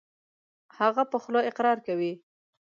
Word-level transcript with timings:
هغه 0.77 1.03
په 1.11 1.17
خوله 1.23 1.41
اقرار 1.49 1.77
کوي. 1.87 2.13